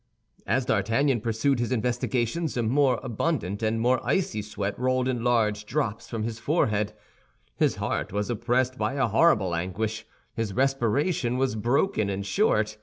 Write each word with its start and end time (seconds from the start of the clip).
As 0.47 0.65
D'Artagnan 0.65 1.21
pursued 1.21 1.59
his 1.59 1.71
investigations, 1.71 2.57
a 2.57 2.63
more 2.63 2.99
abundant 3.03 3.61
and 3.61 3.79
more 3.79 3.99
icy 4.03 4.41
sweat 4.41 4.73
rolled 4.79 5.07
in 5.07 5.23
large 5.23 5.67
drops 5.67 6.09
from 6.09 6.23
his 6.23 6.39
forehead; 6.39 6.93
his 7.55 7.75
heart 7.75 8.11
was 8.11 8.27
oppressed 8.27 8.79
by 8.79 8.93
a 8.95 9.05
horrible 9.09 9.53
anguish; 9.53 10.07
his 10.33 10.53
respiration 10.53 11.37
was 11.37 11.53
broken 11.55 12.09
and 12.09 12.25
short. 12.25 12.77